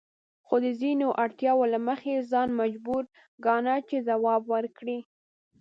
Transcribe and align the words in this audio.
خو 0.45 0.55
د 0.65 0.67
ځینو 0.81 1.07
اړتیاوو 1.23 1.71
له 1.73 1.79
مخې 1.87 2.09
یې 2.15 2.27
ځان 2.31 2.49
مجبور 2.61 3.03
ګاڼه 3.45 3.75
چې 3.87 3.97
ځواب 4.07 4.41
ورکړي. 4.53 4.99